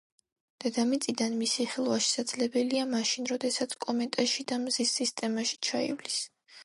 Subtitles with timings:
[0.63, 6.19] დედამიწიდან მისი ხილვა შესაძლებელია მაშინ, როდესაც კომეტა შიდა მზის სისტემაში ჩაივლის.